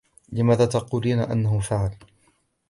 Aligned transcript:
لماذا 0.31 0.65
تقولين 0.65 1.19
إنه 1.19 1.59
فعل؟ 1.59 1.95